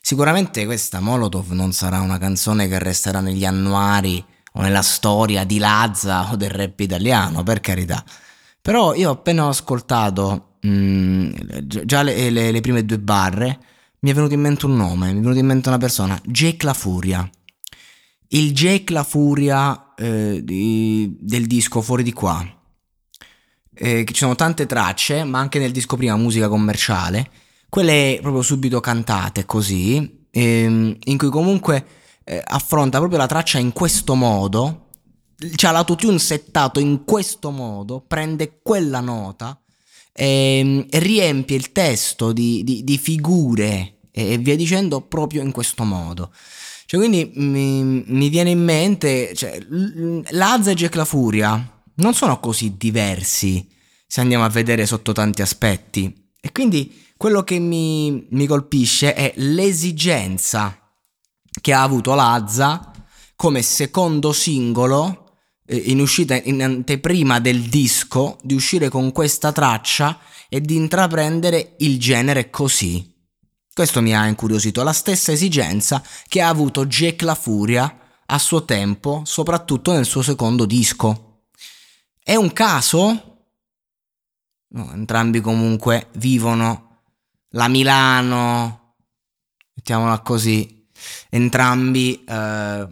Sicuramente 0.00 0.64
questa 0.64 1.00
Molotov 1.00 1.50
non 1.50 1.72
sarà 1.72 2.00
una 2.00 2.18
canzone 2.18 2.68
che 2.68 2.78
resterà 2.78 3.20
negli 3.20 3.44
annuari 3.44 4.24
o 4.52 4.62
nella 4.62 4.82
storia 4.82 5.44
di 5.44 5.58
Lazza 5.58 6.32
o 6.32 6.36
del 6.36 6.50
rap 6.50 6.80
italiano, 6.80 7.42
per 7.42 7.60
carità. 7.60 8.04
Però 8.60 8.94
io 8.94 9.10
appena 9.10 9.44
ho 9.44 9.48
ascoltato 9.48 10.56
mh, 10.60 10.68
mm, 10.68 11.32
già 11.62 12.02
le, 12.02 12.30
le, 12.30 12.50
le, 12.50 12.60
prime 12.60 12.84
due 12.84 12.98
barre, 12.98 13.58
mi 14.00 14.10
è 14.10 14.14
venuto 14.14 14.34
in 14.34 14.40
mente 14.40 14.66
un 14.66 14.76
nome, 14.76 15.12
mi 15.12 15.18
è 15.18 15.20
venuto 15.20 15.38
in 15.38 15.46
mente 15.46 15.68
una 15.68 15.78
persona, 15.78 16.20
Jake 16.24 16.64
La 16.64 16.74
Furia. 16.74 17.28
Il 18.28 18.52
Jake 18.52 18.92
La 18.92 19.04
Furia 19.04 19.94
eh, 19.96 20.40
di, 20.42 21.16
del 21.20 21.46
disco 21.46 21.82
Fuori 21.82 22.02
di 22.02 22.12
qua. 22.12 22.44
Eh, 23.72 24.04
ci 24.06 24.14
sono 24.14 24.34
tante 24.34 24.66
tracce, 24.66 25.24
ma 25.24 25.38
anche 25.38 25.58
nel 25.58 25.72
disco 25.72 25.96
prima 25.96 26.16
musica 26.16 26.48
commerciale 26.48 27.30
quelle 27.70 28.18
proprio 28.20 28.42
subito 28.42 28.80
cantate 28.80 29.46
così, 29.46 30.26
ehm, 30.30 30.96
in 31.04 31.16
cui 31.16 31.30
comunque 31.30 31.86
eh, 32.24 32.42
affronta 32.44 32.98
proprio 32.98 33.18
la 33.18 33.26
traccia 33.26 33.58
in 33.58 33.72
questo 33.72 34.14
modo, 34.14 34.88
cioè 35.54 35.72
l'autotune 35.72 36.18
settato 36.18 36.80
in 36.80 37.04
questo 37.04 37.50
modo, 37.50 38.04
prende 38.06 38.60
quella 38.62 39.00
nota 39.00 39.58
e, 40.12 40.86
e 40.90 40.98
riempie 40.98 41.56
il 41.56 41.72
testo 41.72 42.32
di, 42.32 42.62
di, 42.64 42.84
di 42.84 42.98
figure 42.98 44.00
e, 44.10 44.32
e, 44.32 44.38
via 44.38 44.56
dicendo 44.56 45.00
proprio 45.00 45.40
in 45.40 45.52
questo 45.52 45.84
modo. 45.84 46.32
Cioè, 46.84 46.98
quindi 46.98 47.30
mi, 47.36 48.04
mi 48.04 48.28
viene 48.28 48.50
in 48.50 48.62
mente, 48.62 49.32
cioè, 49.34 49.58
Lazza 50.30 50.72
e 50.72 50.74
Jack 50.74 50.96
La 50.96 51.04
Furia 51.04 51.82
non 51.94 52.14
sono 52.14 52.40
così 52.40 52.76
diversi 52.76 53.66
se 54.06 54.20
andiamo 54.20 54.44
a 54.44 54.48
vedere 54.48 54.86
sotto 54.86 55.12
tanti 55.12 55.40
aspetti. 55.40 56.29
E 56.40 56.52
quindi 56.52 57.08
quello 57.16 57.42
che 57.42 57.58
mi, 57.58 58.26
mi 58.30 58.46
colpisce 58.46 59.14
è 59.14 59.32
l'esigenza 59.36 60.76
che 61.60 61.72
ha 61.72 61.82
avuto 61.82 62.14
Lazza 62.14 62.90
come 63.36 63.62
secondo 63.62 64.32
singolo 64.32 65.34
eh, 65.66 65.76
in 65.76 66.00
uscita 66.00 66.34
in 66.34 66.62
anteprima 66.62 67.40
del 67.40 67.62
disco 67.62 68.38
di 68.42 68.54
uscire 68.54 68.88
con 68.88 69.12
questa 69.12 69.52
traccia 69.52 70.18
e 70.48 70.60
di 70.60 70.76
intraprendere 70.76 71.74
il 71.78 71.98
genere 71.98 72.50
così. 72.50 73.14
Questo 73.72 74.02
mi 74.02 74.14
ha 74.14 74.26
incuriosito, 74.26 74.82
la 74.82 74.92
stessa 74.92 75.32
esigenza 75.32 76.02
che 76.26 76.40
ha 76.40 76.48
avuto 76.48 76.86
Jack 76.86 77.22
La 77.22 77.34
Furia 77.34 77.98
a 78.26 78.38
suo 78.38 78.64
tempo, 78.64 79.22
soprattutto 79.24 79.92
nel 79.92 80.04
suo 80.04 80.22
secondo 80.22 80.66
disco. 80.66 81.44
È 82.22 82.34
un 82.34 82.52
caso? 82.52 83.29
No, 84.72 84.92
entrambi 84.92 85.40
comunque 85.40 86.08
vivono 86.12 87.02
la 87.50 87.66
Milano, 87.66 88.94
mettiamola 89.74 90.20
così, 90.20 90.86
entrambi 91.28 92.22
eh, 92.24 92.88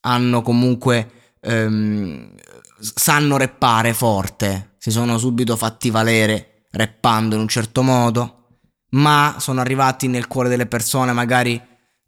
hanno 0.00 0.42
comunque 0.42 1.34
ehm, 1.40 2.34
sanno 2.80 3.36
reppare 3.36 3.94
forte, 3.94 4.74
si 4.78 4.90
sono 4.90 5.18
subito 5.18 5.56
fatti 5.56 5.90
valere 5.90 6.66
reppando 6.72 7.34
in 7.34 7.42
un 7.42 7.48
certo 7.48 7.82
modo, 7.82 8.58
ma 8.90 9.36
sono 9.38 9.60
arrivati 9.60 10.08
nel 10.08 10.26
cuore 10.26 10.48
delle 10.48 10.66
persone 10.66 11.12
magari 11.12 11.60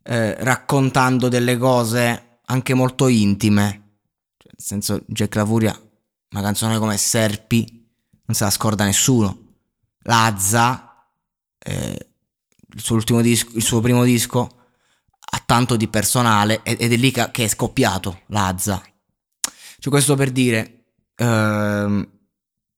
eh, 0.03 0.35
raccontando 0.43 1.29
delle 1.29 1.57
cose 1.59 2.39
anche 2.45 2.75
molto 2.75 3.07
intime. 3.09 3.99
Cioè, 4.37 4.53
nel 4.53 4.67
senso, 4.67 5.03
Jack 5.07 5.35
La 5.37 5.47
Furia, 5.47 5.81
una 6.31 6.43
canzone 6.43 6.79
come 6.79 6.97
Serpi, 6.97 7.82
non 8.25 8.37
se 8.37 8.45
la 8.45 8.51
scorda 8.51 8.85
nessuno. 8.85 9.39
Lazza 10.05 11.07
eh, 11.59 12.09
il 12.75 12.81
suo 12.81 13.21
disco, 13.21 13.51
il 13.55 13.63
suo 13.63 13.81
primo 13.81 14.05
disco 14.05 14.57
ha 15.35 15.43
tanto 15.45 15.77
di 15.77 15.89
personale 15.89 16.63
ed 16.63 16.93
è 16.93 16.97
lì 16.97 17.11
che 17.11 17.31
è 17.31 17.49
scoppiato 17.49 18.23
Lazza. 18.27 18.83
Cioè 19.79 19.93
questo 19.93 20.15
per 20.15 20.31
dire 20.31 20.85
ehm, 21.17 22.09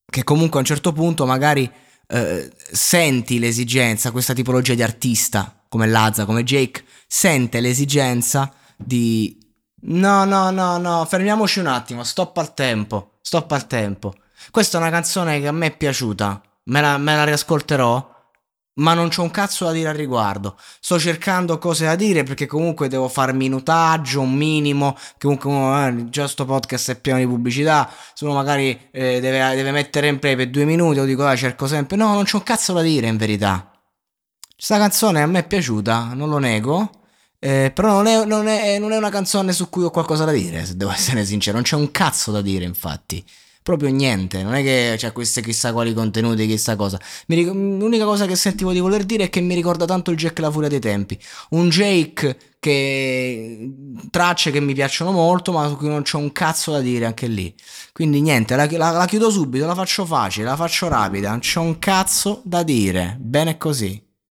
che 0.06 0.24
comunque 0.24 0.58
a 0.58 0.60
un 0.60 0.66
certo 0.66 0.92
punto 0.92 1.26
magari 1.26 1.70
eh, 2.06 2.52
senti 2.72 3.38
l'esigenza, 3.38 4.10
questa 4.10 4.32
tipologia 4.32 4.74
di 4.74 4.82
artista 4.82 5.64
come 5.68 5.86
Lazza, 5.86 6.24
come 6.24 6.44
Jake, 6.44 6.84
sente 7.06 7.60
l'esigenza 7.60 8.52
di 8.76 9.36
no, 9.86 10.24
no, 10.24 10.50
no, 10.50 10.78
no, 10.78 11.04
fermiamoci 11.04 11.58
un 11.58 11.66
attimo, 11.66 12.04
stop 12.04 12.36
al 12.36 12.54
tempo, 12.54 13.18
stop 13.20 13.50
al 13.50 13.66
tempo. 13.66 14.14
Questa 14.50 14.78
è 14.78 14.80
una 14.80 14.90
canzone 14.90 15.40
che 15.40 15.46
a 15.46 15.52
me 15.52 15.66
è 15.66 15.76
piaciuta, 15.76 16.40
me 16.64 16.80
la, 16.80 16.98
me 16.98 17.16
la 17.16 17.24
riascolterò 17.24 18.12
ma 18.76 18.94
non 18.94 19.08
c'ho 19.08 19.22
un 19.22 19.30
cazzo 19.30 19.66
da 19.66 19.72
dire 19.72 19.88
al 19.88 19.94
riguardo. 19.94 20.56
Sto 20.80 20.98
cercando 20.98 21.58
cose 21.58 21.84
da 21.84 21.94
dire 21.94 22.22
perché 22.22 22.46
comunque 22.46 22.88
devo 22.88 23.08
fare 23.08 23.32
minutaggio, 23.32 24.20
un 24.20 24.32
minimo. 24.32 24.96
Comunque 25.18 25.88
eh, 25.88 26.08
già 26.08 26.26
sto 26.26 26.44
podcast 26.44 26.90
è 26.92 27.00
pieno 27.00 27.18
di 27.18 27.26
pubblicità. 27.26 27.90
Se 28.14 28.24
uno 28.24 28.34
magari 28.34 28.88
eh, 28.90 29.20
deve, 29.20 29.54
deve, 29.54 29.70
mettere 29.70 30.08
in 30.08 30.18
play 30.18 30.34
per 30.36 30.50
due 30.50 30.64
minuti, 30.64 30.98
io 30.98 31.04
dico, 31.04 31.24
ah, 31.24 31.36
cerco 31.36 31.66
sempre. 31.66 31.96
No, 31.96 32.14
non 32.14 32.24
c'ho 32.24 32.38
un 32.38 32.42
cazzo 32.42 32.72
da 32.72 32.82
dire 32.82 33.06
in 33.06 33.16
verità. 33.16 33.70
Questa 34.54 34.78
canzone 34.78 35.22
a 35.22 35.26
me 35.26 35.40
è 35.40 35.46
piaciuta, 35.46 36.12
non 36.14 36.28
lo 36.28 36.38
nego. 36.38 36.90
Eh, 37.38 37.70
però 37.74 37.92
non 37.92 38.06
è, 38.06 38.24
non, 38.24 38.46
è, 38.48 38.78
non 38.78 38.92
è 38.92 38.96
una 38.96 39.10
canzone 39.10 39.52
su 39.52 39.68
cui 39.68 39.84
ho 39.84 39.90
qualcosa 39.90 40.24
da 40.24 40.32
dire, 40.32 40.64
se 40.64 40.76
devo 40.76 40.90
essere 40.90 41.24
sincero. 41.24 41.56
Non 41.56 41.64
c'è 41.64 41.76
un 41.76 41.90
cazzo 41.90 42.32
da 42.32 42.40
dire, 42.40 42.64
infatti 42.64 43.24
proprio 43.64 43.88
niente. 43.88 44.42
Non 44.42 44.54
è 44.54 44.62
che 44.62 44.94
c'è 44.98 45.10
queste 45.12 45.40
chissà 45.40 45.72
quali 45.72 45.94
contenuti, 45.94 46.46
chissà 46.46 46.76
cosa. 46.76 47.00
Ric- 47.26 47.48
l'unica 47.48 48.04
cosa 48.04 48.26
che 48.26 48.36
sentivo 48.36 48.72
di 48.72 48.78
voler 48.78 49.04
dire 49.04 49.24
è 49.24 49.30
che 49.30 49.40
mi 49.40 49.54
ricorda 49.54 49.86
tanto 49.86 50.10
il 50.10 50.18
Jack 50.18 50.38
La 50.40 50.50
Furia 50.50 50.68
dei 50.68 50.80
tempi. 50.80 51.18
Un 51.50 51.70
Jake 51.70 52.36
che 52.60 53.72
tracce 54.10 54.50
che 54.50 54.60
mi 54.60 54.74
piacciono 54.74 55.12
molto, 55.12 55.50
ma 55.50 55.66
su 55.66 55.76
cui 55.76 55.88
non 55.88 56.02
c'è 56.02 56.18
un 56.18 56.30
cazzo 56.30 56.72
da 56.72 56.80
dire 56.80 57.06
anche 57.06 57.26
lì. 57.26 57.54
Quindi 57.92 58.20
niente, 58.20 58.54
la, 58.54 58.68
la, 58.70 58.90
la 58.90 59.06
chiudo 59.06 59.30
subito, 59.30 59.64
la 59.64 59.74
faccio 59.74 60.04
facile, 60.04 60.44
la 60.44 60.56
faccio 60.56 60.86
rapida, 60.88 61.30
non 61.30 61.38
c'è 61.40 61.58
un 61.58 61.78
cazzo 61.78 62.42
da 62.44 62.62
dire. 62.62 63.16
Bene 63.18 63.56
così. 63.56 64.00